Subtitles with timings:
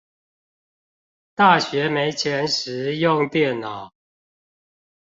[1.35, 3.91] 大學沒錢時用電腦